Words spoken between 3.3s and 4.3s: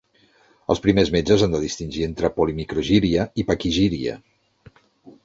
i paquigíria.